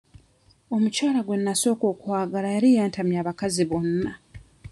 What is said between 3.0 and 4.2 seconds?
abakazi bonna.